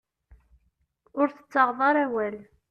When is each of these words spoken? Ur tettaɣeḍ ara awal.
Ur 1.19 1.27
tettaɣeḍ 1.29 1.79
ara 1.89 1.99
awal. 2.05 2.35